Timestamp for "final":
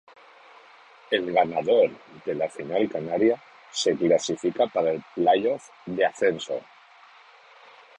2.49-2.89